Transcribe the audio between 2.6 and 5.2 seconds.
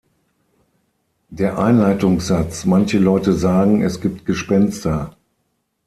„Manche Leute sagen, es gibt Gespenster.